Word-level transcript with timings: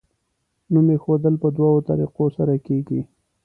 نوم 0.71 0.87
ایښودل 0.93 1.35
په 1.43 1.47
دوو 1.55 1.85
طریقو 1.89 2.25
سره 2.37 2.53
کیږي. 2.67 3.01